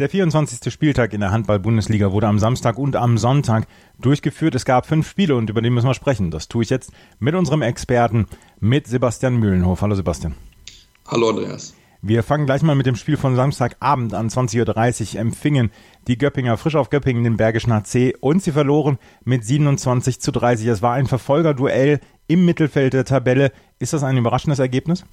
[0.00, 0.72] Der 24.
[0.72, 3.68] Spieltag in der Handball-Bundesliga wurde am Samstag und am Sonntag
[4.00, 4.56] durchgeführt.
[4.56, 6.32] Es gab fünf Spiele und über die müssen wir sprechen.
[6.32, 8.26] Das tue ich jetzt mit unserem Experten,
[8.58, 9.82] mit Sebastian Mühlenhof.
[9.82, 10.34] Hallo Sebastian.
[11.06, 11.74] Hallo Andreas.
[12.02, 15.20] Wir fangen gleich mal mit dem Spiel von Samstagabend an 20.30 Uhr.
[15.20, 15.70] Empfingen
[16.08, 20.66] die Göppinger frisch auf Göppingen den Bergischen HC und sie verloren mit 27 zu 30.
[20.66, 23.52] Es war ein Verfolgerduell im Mittelfeld der Tabelle.
[23.78, 25.04] Ist das ein überraschendes Ergebnis?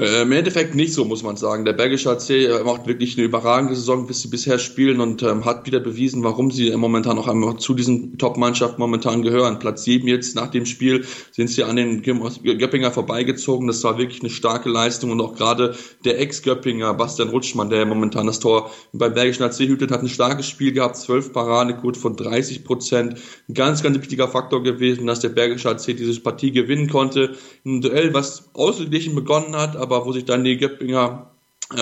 [0.00, 1.66] Äh, Im Endeffekt nicht so, muss man sagen.
[1.66, 5.66] Der Bergische HC macht wirklich eine überragende Saison, bis sie bisher spielen und ähm, hat
[5.66, 9.58] wieder bewiesen, warum sie momentan noch einmal zu diesen Top-Mannschaften momentan gehören.
[9.58, 13.66] Platz 7 jetzt nach dem Spiel sind sie an den Göppinger vorbeigezogen.
[13.66, 18.26] Das war wirklich eine starke Leistung und auch gerade der Ex-Göppinger Bastian Rutschmann, der momentan
[18.26, 22.64] das Tor beim Bergischen HC hütet, hat ein starkes Spiel gehabt, 12 Paradequote von 30
[22.64, 23.18] Prozent.
[23.50, 27.34] Ein ganz, ganz wichtiger Faktor gewesen, dass der Bergische HC diese Partie gewinnen konnte.
[27.66, 31.29] Ein Duell, was ausgeglichen begonnen hat, aber aber wo sich dann die Göppinger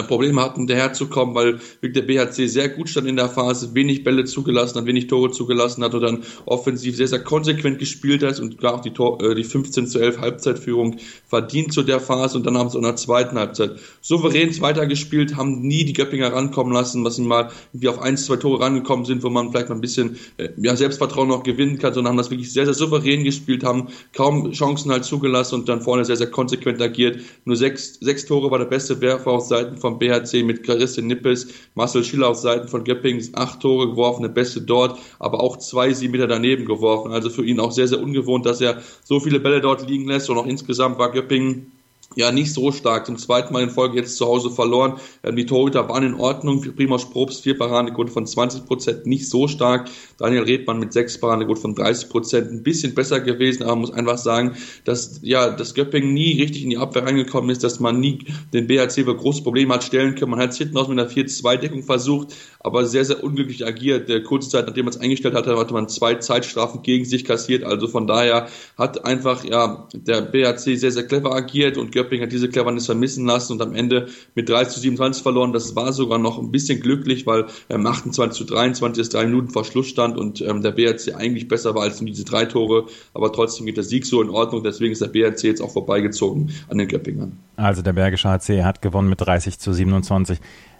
[0.06, 4.78] Probleme hatten, daherzukommen, weil der BHC sehr gut stand in der Phase, wenig Bälle zugelassen
[4.78, 8.74] hat, wenig Tore zugelassen hat und dann offensiv sehr, sehr konsequent gespielt hat und gar
[8.74, 12.58] auch die, Tor, äh, die 15 zu 11 Halbzeitführung verdient zu der Phase und dann
[12.58, 17.18] haben sie in der zweiten Halbzeit souverän weitergespielt, haben nie die Göppinger rankommen lassen, was
[17.18, 20.18] ihnen mal wie auf ein, zwei Tore rangekommen sind, wo man vielleicht mal ein bisschen
[20.36, 23.88] äh, ja, Selbstvertrauen noch gewinnen kann, sondern haben das wirklich sehr, sehr souverän gespielt, haben
[24.14, 27.20] kaum Chancen halt zugelassen und dann vorne sehr, sehr konsequent agiert.
[27.46, 31.48] Nur sechs, sechs Tore war der beste Werfer auf Seiten vom BHC mit Christian Nippes,
[31.74, 35.92] Marcel Schiller auf Seiten von Göppingen, acht Tore geworfen, der Beste dort, aber auch zwei
[35.92, 37.12] sieben Meter daneben geworfen.
[37.12, 40.28] Also für ihn auch sehr, sehr ungewohnt, dass er so viele Bälle dort liegen lässt
[40.30, 41.72] und auch insgesamt war Göppingen
[42.16, 43.06] ja nicht so stark.
[43.06, 44.98] Zum zweiten Mal in Folge jetzt zu Hause verloren.
[45.22, 46.62] Ähm, die Torhüter waren in Ordnung.
[46.74, 49.88] Primoz Probst, vier Paradequote von 20 Prozent, nicht so stark.
[50.18, 53.92] Daniel Redmann mit sechs Paradequote von 30 Prozent, ein bisschen besser gewesen, aber man muss
[53.92, 58.00] einfach sagen, dass ja das Göppingen nie richtig in die Abwehr reingekommen ist, dass man
[58.00, 58.18] nie
[58.52, 60.30] den BHC für große Probleme hat stellen können.
[60.30, 64.10] Man hat es hinten aus mit einer 4-2-Deckung versucht, aber sehr, sehr unglücklich agiert.
[64.24, 67.64] Kurze Zeit, nachdem man es eingestellt hatte, hatte man zwei Zeitstrafen gegen sich kassiert.
[67.64, 72.32] Also von daher hat einfach ja der BHC sehr, sehr clever agiert und Göpping hat
[72.32, 75.52] diese Cleverness vermissen lassen und am Ende mit 3 zu 27 verloren.
[75.52, 79.50] Das war sogar noch ein bisschen glücklich, weil ähm, 28 zu 23 ist drei Minuten
[79.50, 82.86] vor Schluss stand und ähm, der BRC eigentlich besser war als diese drei Tore.
[83.14, 84.62] Aber trotzdem geht der Sieg so in Ordnung.
[84.62, 87.38] Deswegen ist der BRC jetzt auch vorbeigezogen an den Göppingern.
[87.56, 90.38] Also der Bergische HC hat gewonnen mit 30 zu 27.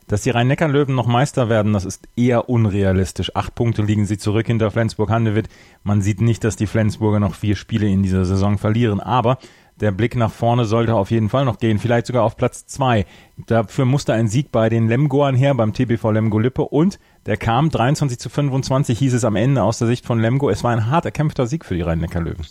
[0.09, 3.37] Dass die Rhein-Neckar-Löwen noch Meister werden, das ist eher unrealistisch.
[3.37, 5.51] Acht Punkte liegen sie zurück hinter Flensburg-Handewitt.
[5.83, 9.01] Man sieht nicht, dass die Flensburger noch vier Spiele in dieser Saison verlieren.
[9.01, 9.37] Aber
[9.81, 13.07] der Blick nach vorne sollte auf jeden Fall noch gehen, vielleicht sogar auf Platz zwei.
[13.47, 17.71] Dafür musste ein Sieg bei den Lemgoern her, beim TBV Lemgo Lippe und der kam
[17.71, 20.51] 23 zu 25, hieß es am Ende aus der Sicht von Lemgo.
[20.51, 22.47] Es war ein hart erkämpfter Sieg für die Rhein-Neckar-Löwen.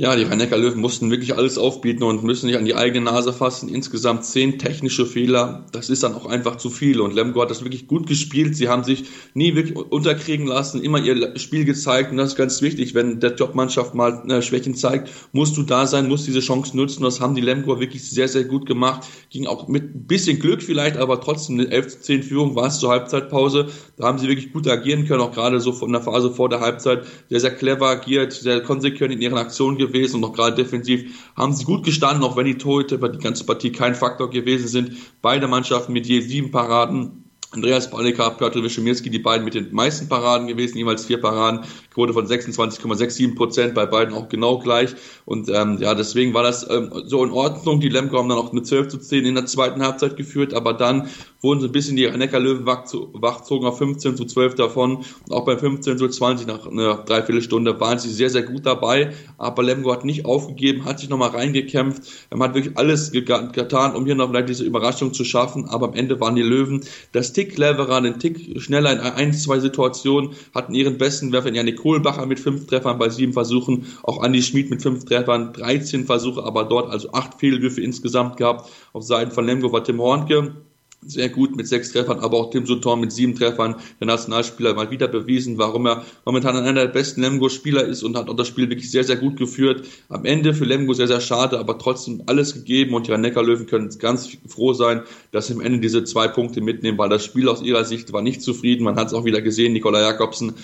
[0.00, 3.68] Ja, die Rhein-Neckar-Löwen mussten wirklich alles aufbieten und müssen sich an die eigene Nase fassen.
[3.68, 5.66] Insgesamt zehn technische Fehler.
[5.72, 7.00] Das ist dann auch einfach zu viel.
[7.00, 8.54] Und Lemgo hat das wirklich gut gespielt.
[8.54, 12.12] Sie haben sich nie wirklich unterkriegen lassen, immer ihr Spiel gezeigt.
[12.12, 12.94] Und das ist ganz wichtig.
[12.94, 17.02] Wenn der Top-Mannschaft mal äh, Schwächen zeigt, musst du da sein, musst diese Chance nutzen.
[17.02, 19.04] Das haben die Lemgo wirklich sehr, sehr gut gemacht.
[19.30, 22.68] Ging auch mit ein bisschen Glück vielleicht, aber trotzdem eine 11 zu 10 Führung war
[22.68, 23.66] es zur Halbzeitpause.
[23.96, 26.60] Da haben sie wirklich gut agieren können, auch gerade so von der Phase vor der
[26.60, 27.04] Halbzeit.
[27.28, 31.52] Sehr, sehr clever agiert, sehr konsequent in ihren Aktionen gewesen und auch gerade defensiv haben
[31.52, 34.92] sie gut gestanden, auch wenn die Torhüter über die ganze Partie kein Faktor gewesen sind.
[35.22, 37.27] Beide Mannschaften mit je sieben Paraden.
[37.50, 41.60] Andreas Balika, Piotr Wischimirski, die beiden mit den meisten Paraden gewesen, jeweils vier Paraden,
[41.94, 44.94] Quote von 26,67 Prozent, bei beiden auch genau gleich.
[45.24, 47.80] Und ähm, ja, deswegen war das ähm, so in Ordnung.
[47.80, 50.74] Die Lemko haben dann auch mit 12 zu 10 in der zweiten Halbzeit geführt, aber
[50.74, 51.08] dann
[51.40, 54.96] wurden sie ein bisschen die Neckarlöwen wachzogen auf 15 zu 12 davon.
[54.96, 59.14] Und auch bei 15 zu 20 nach einer Dreiviertelstunde waren sie sehr, sehr gut dabei.
[59.38, 62.02] Aber Lemgo hat nicht aufgegeben, hat sich nochmal reingekämpft.
[62.28, 65.66] Er hat wirklich alles getan, um hier noch vielleicht diese Überraschung zu schaffen.
[65.66, 69.60] Aber am Ende waren die Löwen das Tick cleverer, den Tick schneller in ein, zwei
[69.60, 74.24] Situationen, hatten ihren besten Werfer in Janik Kohlbacher mit fünf Treffern bei sieben Versuchen, auch
[74.24, 78.68] Andi Schmid mit fünf Treffern, 13 Versuche, aber dort also acht Fehlwürfe insgesamt gehabt.
[78.92, 80.56] Auf Seiten von Lemgo war Tim Hornke
[81.06, 84.90] sehr gut mit sechs Treffern, aber auch Tim Sutton mit sieben Treffern, der Nationalspieler, mal
[84.90, 88.68] wieder bewiesen, warum er momentan einer der besten Lemgo-Spieler ist und hat auch das Spiel
[88.68, 89.86] wirklich sehr, sehr gut geführt.
[90.08, 93.90] Am Ende für Lemgo sehr, sehr schade, aber trotzdem alles gegeben und die Rhein-Neckar-Löwen können
[93.98, 97.62] ganz froh sein, dass sie am Ende diese zwei Punkte mitnehmen, weil das Spiel aus
[97.62, 98.84] ihrer Sicht war nicht zufrieden.
[98.84, 100.54] Man hat es auch wieder gesehen, Nikola Jakobsen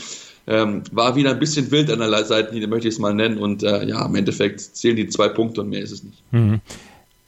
[0.47, 3.39] ähm, war wieder ein bisschen wild an der Seitenlinie, möchte ich es mal nennen.
[3.39, 6.23] Und äh, ja, im Endeffekt zählen die zwei Punkte und mehr ist es nicht.
[6.33, 6.61] Mhm.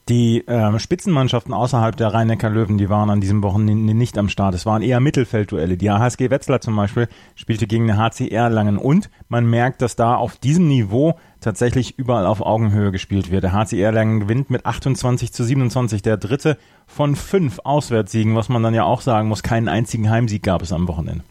[0.08, 4.54] Die äh, Spitzenmannschaften außerhalb der Rhein-Neckar-Löwen, die waren an diesem Wochenende nicht am Start.
[4.54, 5.76] Es waren eher Mittelfeldduelle.
[5.76, 10.14] Die HSG Wetzlar zum Beispiel spielte gegen den HC Erlangen und man merkt, dass da
[10.14, 13.42] auf diesem Niveau tatsächlich überall auf Augenhöhe gespielt wird.
[13.42, 16.56] Der HC Erlangen gewinnt mit 28 zu 27, der dritte
[16.86, 20.72] von fünf Auswärtssiegen, was man dann ja auch sagen muss, keinen einzigen Heimsieg gab es
[20.72, 21.24] am Wochenende.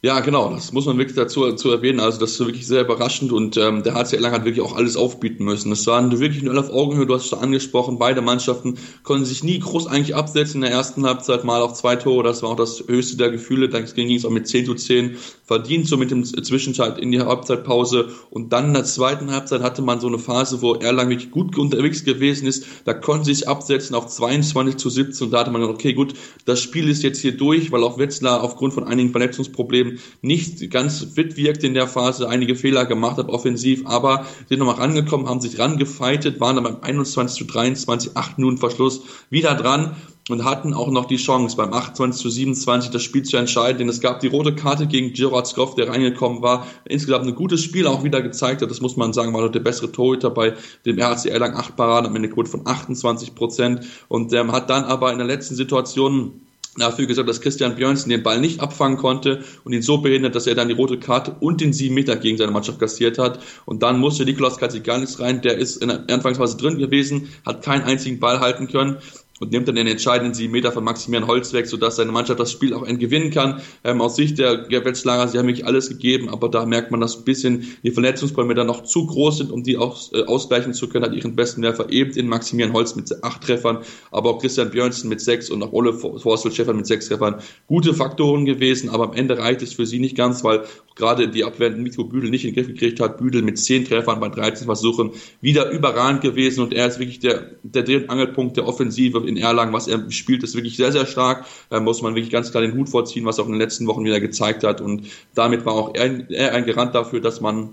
[0.00, 1.98] Ja, genau, das muss man wirklich dazu, dazu erwähnen.
[1.98, 4.96] Also das ist wirklich sehr überraschend und ähm, der HC Erlangen hat wirklich auch alles
[4.96, 5.72] aufbieten müssen.
[5.72, 9.42] Es waren wirklich nur auf Augenhöhe, du hast es da angesprochen, beide Mannschaften konnten sich
[9.42, 12.56] nie groß eigentlich absetzen in der ersten Halbzeit, mal auf zwei Tore, das war auch
[12.56, 16.12] das höchste der Gefühle, dann ging es auch mit 10 zu 10, verdient so mit
[16.12, 20.20] dem Zwischenzeit in die Halbzeitpause und dann in der zweiten Halbzeit hatte man so eine
[20.20, 24.76] Phase, wo Erlangen wirklich gut unterwegs gewesen ist, da konnten sie sich absetzen auf 22
[24.76, 26.14] zu 17 und da hatte man gedacht, okay gut,
[26.44, 30.70] das Spiel ist jetzt hier durch, weil auch Wetzlar aufgrund von einigen Verletzungsproblemen eben nicht
[30.70, 35.28] ganz fit wirkt in der Phase, einige Fehler gemacht hat offensiv, aber sind nochmal rangekommen,
[35.28, 39.96] haben sich rangefeitet, waren dann beim 21 zu 23, 8 Minuten Verschluss wieder dran
[40.28, 43.88] und hatten auch noch die Chance, beim 28 zu 27 das Spiel zu entscheiden, denn
[43.88, 47.86] es gab die rote Karte gegen Gerard Skoff, der reingekommen war, insgesamt ein gutes Spiel
[47.86, 50.98] auch wieder gezeigt hat, das muss man sagen, war doch der bessere Torhüter bei dem
[50.98, 55.12] RHC Erlangen 8 Paraden, am Ende Quote von 28 Prozent und ähm, hat dann aber
[55.12, 56.42] in der letzten Situation
[56.76, 60.46] dafür gesagt, dass Christian Björnsen den Ball nicht abfangen konnte und ihn so behindert, dass
[60.46, 63.40] er dann die rote Karte und den sieben Meter gegen seine Mannschaft kassiert hat.
[63.64, 67.82] Und dann musste Nikolaus Katsiganis rein, der ist in der Anfangsphase drin gewesen, hat keinen
[67.82, 68.98] einzigen Ball halten können
[69.40, 72.52] und nimmt dann den entscheidenden sieben Meter von Maximilian Holz weg, sodass seine Mannschaft das
[72.52, 73.60] Spiel auch gewinnen kann.
[73.84, 77.16] Ähm, aus Sicht der, Wetzlarer, sie haben wirklich alles gegeben, aber da merkt man, dass
[77.16, 80.88] ein bisschen die Verletzungsprobleme dann noch zu groß sind, um die auch äh, ausgleichen zu
[80.88, 83.78] können, hat ihren besten Werfer eben in Maximilian Holz mit acht Treffern,
[84.10, 87.36] aber auch Christian Björnsen mit sechs und auch Ole Forstel-Schäfer mit sechs Treffern.
[87.66, 90.64] Gute Faktoren gewesen, aber am Ende reicht es für sie nicht ganz, weil
[90.98, 93.18] gerade die abwehrenden Mikro Büdel nicht in den Griff gekriegt hat.
[93.18, 97.52] Büdel mit zehn Treffern bei 13 Versuchen wieder überragend gewesen und er ist wirklich der,
[97.62, 99.72] der Dreh- und Angelpunkt der Offensive in Erlangen.
[99.72, 101.44] Was er spielt, ist wirklich sehr, sehr stark.
[101.70, 103.86] Da muss man wirklich ganz klar den Hut vorziehen, was er auch in den letzten
[103.86, 107.70] Wochen wieder gezeigt hat und damit war auch er, er ein Garant dafür, dass man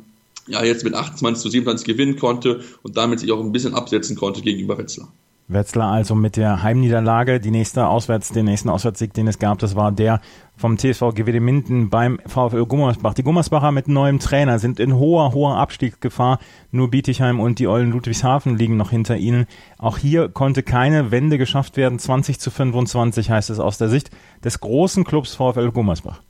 [0.48, 4.16] ja jetzt mit 28 zu 27 gewinnen konnte und damit sich auch ein bisschen absetzen
[4.16, 5.12] konnte gegenüber Wetzlar.
[5.48, 7.40] Wetzlar also mit der Heimniederlage.
[7.40, 10.20] Die nächste Auswärts, den nächsten Auswärtssieg, den es gab, das war der
[10.58, 13.14] vom TSV GWD Minden beim VfL Gummersbach.
[13.14, 16.40] Die Gummersbacher mit neuem Trainer sind in hoher, hoher Abstiegsgefahr.
[16.72, 19.46] Nur Bietigheim und die Eulen Ludwigshafen liegen noch hinter ihnen.
[19.78, 22.00] Auch hier konnte keine Wende geschafft werden.
[22.00, 24.10] 20 zu 25 heißt es aus der Sicht
[24.44, 26.22] des großen Clubs VfL Gummersbach.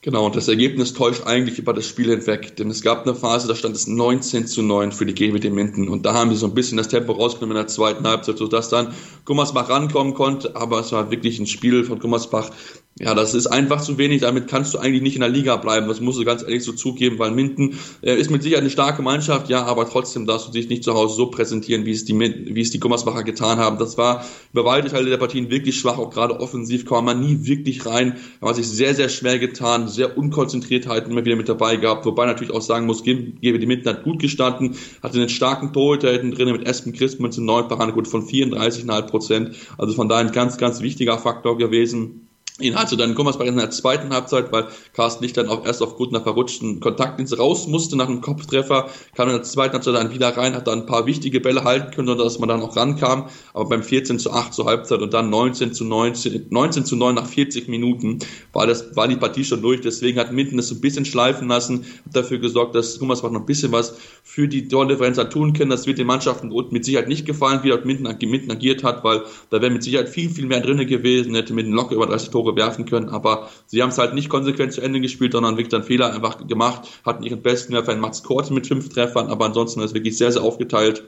[0.00, 3.48] Genau, und das Ergebnis täuscht eigentlich über das Spiel hinweg, denn es gab eine Phase,
[3.48, 5.88] da stand es 19 zu 9 für die GWD Minden.
[5.88, 8.68] Und da haben sie so ein bisschen das Tempo rausgenommen in der zweiten Halbzeit, sodass
[8.68, 12.52] dann Gummersbach rankommen konnte, aber es war wirklich ein Spiel von Gummersbach,
[13.00, 14.22] ja, das ist einfach zu wenig.
[14.22, 15.86] Damit kannst du eigentlich nicht in der Liga bleiben.
[15.86, 19.02] Das musst du ganz ehrlich so zugeben, weil Minden äh, ist mit Sicherheit eine starke
[19.02, 22.18] Mannschaft, ja, aber trotzdem darfst du dich nicht zu Hause so präsentieren, wie es die,
[22.18, 23.78] wie es die Gummersbacher getan haben.
[23.78, 27.46] Das war über weite Teile der Partien wirklich schwach, auch gerade offensiv kam man nie
[27.46, 28.16] wirklich rein.
[28.40, 32.26] Da hat sich sehr, sehr schwer getan, sehr Unkonzentriertheit immer wieder mit dabei gehabt, wobei
[32.26, 36.32] natürlich auch sagen muss, gebe die Minden hat gut gestanden, hatte einen starken Torhüter hinten
[36.32, 39.56] drin mit Espen Christmann, neuen Paradequote von 34,5 Prozent.
[39.76, 42.27] Also von daher ein ganz, ganz wichtiger Faktor gewesen
[42.60, 46.14] ihn hatte dann Gummersbach in der zweiten Halbzeit, weil Carsten Licht dann auch erst aufgrund
[46.14, 50.36] einer verrutschten Kontaktdienst raus musste nach einem Kopftreffer, kam in der zweiten Halbzeit dann wieder
[50.36, 53.68] rein, hat dann ein paar wichtige Bälle halten können, dass man dann auch rankam, aber
[53.68, 57.26] beim 14 zu 8 zur Halbzeit und dann 19 zu 19, 19 zu 9 nach
[57.26, 58.18] 40 Minuten
[58.52, 61.48] war das, war die Partie schon durch, deswegen hat Minden das so ein bisschen schleifen
[61.48, 65.70] lassen, hat dafür gesorgt, dass Gummersbach noch ein bisschen was für die Tordifferenz tun können,
[65.70, 69.22] das wird den Mannschaften mit Sicherheit nicht gefallen, wie dort Minden, Minden agiert hat, weil
[69.50, 72.47] da wäre mit Sicherheit viel, viel mehr drinne gewesen, hätte Minden locker über 30 Tore
[72.48, 75.68] Tore werfen können, aber sie haben es halt nicht konsequent zu Ende gespielt, sondern wirklich
[75.68, 79.46] dann Fehler einfach gemacht, hatten ihren besten Werfer in Max Korte mit fünf Treffern, aber
[79.46, 81.04] ansonsten ist es wirklich sehr, sehr aufgeteilt.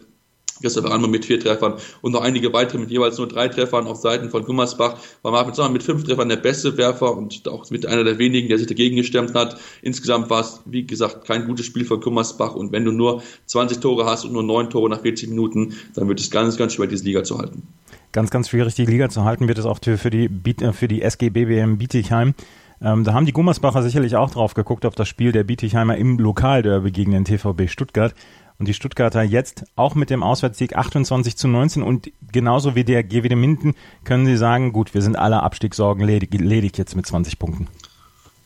[0.62, 3.96] Christopher Anmer mit vier Treffern und noch einige weitere mit jeweils nur drei Treffern auf
[3.96, 4.98] Seiten von Gummersbach.
[5.22, 8.46] War Marvin Sommer mit fünf Treffern der beste Werfer und auch mit einer der wenigen,
[8.48, 9.58] der sich dagegen gestemmt hat.
[9.80, 13.80] Insgesamt war es, wie gesagt, kein gutes Spiel von Gummersbach und wenn du nur 20
[13.80, 16.88] Tore hast und nur neun Tore nach 40 Minuten, dann wird es ganz, ganz schwer,
[16.88, 17.62] diese Liga zu halten
[18.12, 20.30] ganz, ganz schwierig, die Liga zu halten, wird es auch für die,
[20.72, 22.34] für die SG BBM Bietigheim.
[22.82, 26.18] Ähm, da haben die Gummersbacher sicherlich auch drauf geguckt auf das Spiel der Bietigheimer im
[26.18, 28.14] Lokalderby gegen den TVB Stuttgart.
[28.58, 33.02] Und die Stuttgarter jetzt auch mit dem Auswärtssieg 28 zu 19 und genauso wie der
[33.02, 33.74] GWD Minden
[34.04, 37.68] können sie sagen, gut, wir sind alle Abstiegssorgen ledig, ledig jetzt mit 20 Punkten.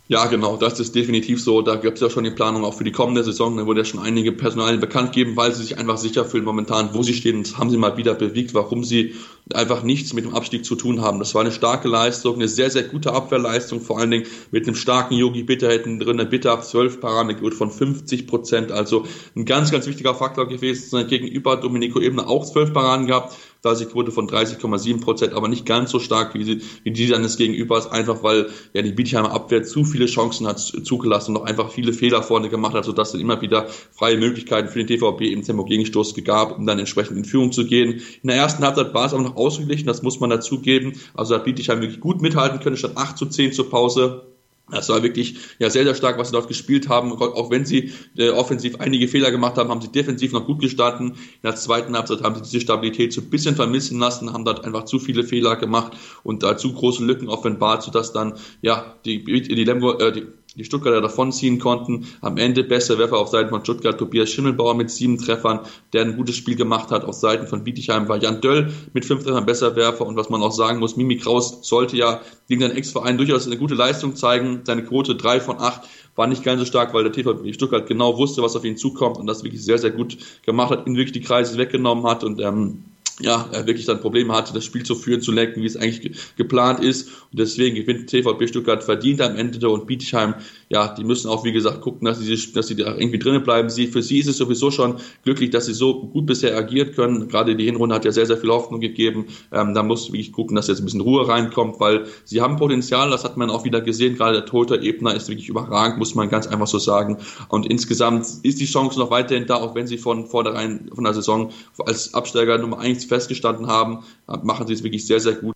[0.07, 1.63] Ja, genau, das ist definitiv so.
[1.63, 3.57] Da gibt es ja schon die Planung auch für die kommende Saison.
[3.57, 6.91] Da wurde ja schon einige Personalien bekannt geben, weil sie sich einfach sicher fühlen momentan,
[6.93, 7.43] wo sie stehen.
[7.43, 9.15] Das haben sie mal wieder bewegt, warum sie
[9.55, 11.21] einfach nichts mit dem Abstieg zu tun haben.
[11.21, 14.77] Das war eine starke Leistung, eine sehr, sehr gute Abwehrleistung, vor allen Dingen mit einem
[14.77, 16.19] starken Yogi Bitter hinten drin.
[16.19, 18.73] Der Bitter ab 12 Parameter von 50 Prozent.
[18.73, 21.07] Also ein ganz, ganz wichtiger Faktor gewesen.
[21.09, 23.39] Gegenüber Domenico Ebner auch 12 Paraden gehabt.
[23.65, 27.07] Da die Quote von 30,7 Prozent, aber nicht ganz so stark wie, sie, wie die
[27.07, 31.49] seines Gegenübers, einfach weil ja die Bietigheimer Abwehr zu viele Chancen hat zugelassen und noch
[31.49, 35.33] einfach viele Fehler vorne gemacht hat, sodass es immer wieder freie Möglichkeiten für den TVB
[35.33, 38.03] im Tempo-Gegenstoß gab, um dann entsprechend in Führung zu gehen.
[38.23, 40.93] In der ersten Halbzeit war es aber noch ausgeglichen, das muss man dazugeben.
[41.15, 44.34] Also hat Bietigheim wirklich gut mithalten können, statt 8 zu 10 zur Pause.
[44.71, 47.13] Das war wirklich ja sehr, sehr stark, was sie dort gespielt haben.
[47.13, 51.11] Auch wenn sie äh, offensiv einige Fehler gemacht haben, haben sie defensiv noch gut gestanden.
[51.11, 54.65] In der zweiten Halbzeit haben sie diese Stabilität so ein bisschen vermissen lassen, haben dort
[54.65, 55.93] einfach zu viele Fehler gemacht
[56.23, 60.27] und da zu große Lücken offenbart, sodass dann ja die, die, Lemgo, äh, die
[60.57, 62.07] die Stuttgarter davonziehen konnten.
[62.21, 65.61] Am Ende bester Werfer auf Seiten von Stuttgart Tobias Schimmelbauer mit sieben Treffern,
[65.93, 67.05] der ein gutes Spiel gemacht hat.
[67.05, 70.07] Auf Seiten von Bietigheim war Jan Döll mit fünf Treffern besser Werfer.
[70.07, 73.57] Und was man auch sagen muss, Mimi Kraus sollte ja gegen seinen Ex-Verein durchaus eine
[73.57, 74.61] gute Leistung zeigen.
[74.65, 75.83] Seine Quote drei von acht
[76.15, 79.19] war nicht ganz so stark, weil der TVB Stuttgart genau wusste, was auf ihn zukommt
[79.19, 82.41] und das wirklich sehr, sehr gut gemacht hat, ihn wirklich die Kreise weggenommen hat und
[82.41, 82.85] ähm,
[83.21, 86.01] ja, er wirklich dann Probleme hatte, das Spiel zu führen, zu lenken, wie es eigentlich
[86.01, 87.09] ge geplant ist.
[87.31, 90.35] Und deswegen gewinnt TVB Stuttgart verdient am Ende und Bietigheim,
[90.69, 93.71] ja, die müssen auch, wie gesagt, gucken, dass sie, dass sie da irgendwie drinnen bleiben.
[93.71, 97.29] Sie, für sie ist es sowieso schon glücklich, dass sie so gut bisher agiert können.
[97.29, 99.27] Gerade die Hinrunde hat ja sehr, sehr viel Hoffnung gegeben.
[99.53, 103.11] Ähm, da muss wirklich gucken, dass jetzt ein bisschen Ruhe reinkommt, weil sie haben Potenzial,
[103.11, 104.17] das hat man auch wieder gesehen.
[104.17, 107.19] Gerade der Toter Ebner ist wirklich überragend, muss man ganz einfach so sagen.
[107.49, 111.15] Und insgesamt ist die Chance noch weiterhin da, auch wenn sie von vornherein von der
[111.15, 111.51] Saison
[111.85, 114.05] als Absteiger Nummer 1 festgestanden haben,
[114.43, 115.55] machen sie es wirklich sehr, sehr gut.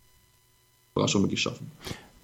[0.94, 1.70] Überraschung wirklich schaffen.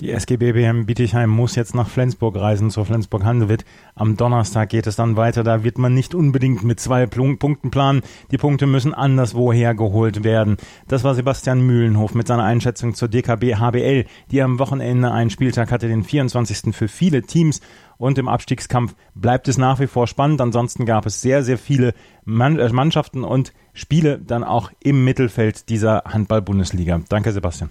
[0.01, 3.65] Die SG BBM Bietigheim muss jetzt nach Flensburg reisen, zur Flensburg-Handewitt.
[3.95, 5.45] Am Donnerstag geht es dann weiter.
[5.45, 8.03] Da wird man nicht unbedingt mit zwei Punkten planen.
[8.33, 10.57] Die Punkte müssen anderswoher geholt werden.
[10.89, 15.71] Das war Sebastian Mühlenhof mit seiner Einschätzung zur DKB HBL, die am Wochenende einen Spieltag
[15.71, 16.75] hatte, den 24.
[16.75, 17.61] für viele Teams.
[17.97, 20.41] Und im Abstiegskampf bleibt es nach wie vor spannend.
[20.41, 21.93] Ansonsten gab es sehr, sehr viele äh,
[22.25, 27.01] Mannschaften und Spiele dann auch im Mittelfeld dieser Handball-Bundesliga.
[27.09, 27.71] Danke, Sebastian.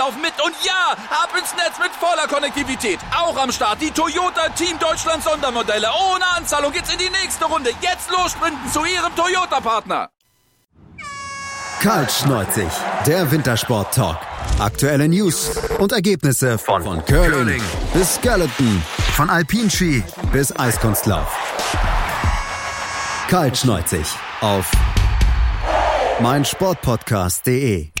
[0.01, 0.83] laufen mit und ja,
[1.23, 2.99] ab ins Netz mit voller Konnektivität.
[3.15, 5.87] Auch am Start die Toyota Team Deutschland Sondermodelle.
[6.11, 7.69] Ohne Anzahlung geht's in die nächste Runde.
[7.81, 10.09] Jetzt los sprinten zu Ihrem Toyota-Partner.
[11.81, 12.71] Kaltschneuzig,
[13.05, 14.17] der Wintersport-Talk.
[14.59, 18.83] Aktuelle News und Ergebnisse von, von Curling, Curling bis Skeleton,
[19.15, 21.29] von Alpinski bis Eiskunstlauf.
[23.29, 24.05] Kaltschneuzig
[24.41, 24.69] auf
[26.21, 28.00] meinsportpodcast.de.